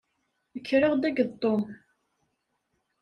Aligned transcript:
Kkreɣ-d 0.61 1.03
akked 1.09 1.29
Tom. 1.41 1.61